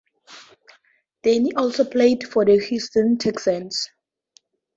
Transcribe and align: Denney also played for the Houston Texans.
Denney 1.23 1.51
also 1.55 1.85
played 1.85 2.27
for 2.27 2.43
the 2.43 2.57
Houston 2.57 3.19
Texans. 3.19 3.87